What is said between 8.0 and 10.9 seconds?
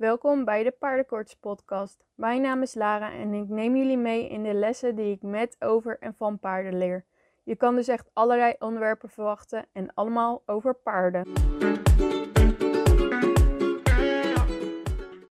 allerlei onderwerpen verwachten en allemaal over